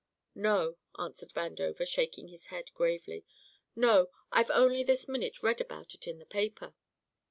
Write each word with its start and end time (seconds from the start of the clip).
"No," 0.33 0.77
answered 0.97 1.29
Vandover, 1.31 1.85
shaking 1.87 2.29
his 2.29 2.47
head 2.47 2.73
gravely; 2.73 3.23
"no, 3.75 4.09
I've 4.31 4.49
only 4.49 4.81
this 4.81 5.07
minute 5.07 5.43
read 5.43 5.61
about 5.61 5.93
it 5.93 6.07
in 6.07 6.17
the 6.17 6.25
paper." 6.25 6.73